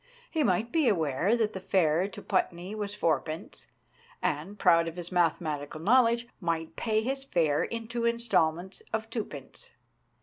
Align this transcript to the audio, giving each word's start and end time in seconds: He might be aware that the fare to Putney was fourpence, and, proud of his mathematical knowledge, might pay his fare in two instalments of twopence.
He 0.31 0.41
might 0.41 0.71
be 0.71 0.87
aware 0.89 1.37
that 1.37 1.53
the 1.53 1.59
fare 1.59 2.07
to 2.07 2.21
Putney 2.23 2.73
was 2.73 2.95
fourpence, 2.95 3.67
and, 4.19 4.57
proud 4.57 4.87
of 4.87 4.95
his 4.95 5.11
mathematical 5.11 5.79
knowledge, 5.79 6.27
might 6.39 6.75
pay 6.75 7.03
his 7.03 7.23
fare 7.23 7.61
in 7.63 7.87
two 7.87 8.05
instalments 8.07 8.81
of 8.93 9.11
twopence. 9.11 9.69